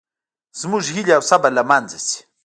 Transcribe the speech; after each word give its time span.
زموږ 0.59 0.83
هیلې 0.95 1.13
او 1.17 1.23
صبر 1.29 1.51
له 1.57 1.63
منځه 1.69 1.97
ځي 2.07 2.19